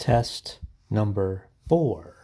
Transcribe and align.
Test 0.00 0.60
number 0.88 1.50
four. 1.68 2.19